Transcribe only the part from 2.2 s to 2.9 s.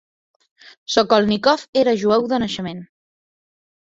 de naixement.